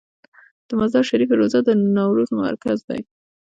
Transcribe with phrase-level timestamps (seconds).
[0.67, 3.01] د مزار شریف روضه د نوروز مرکز دی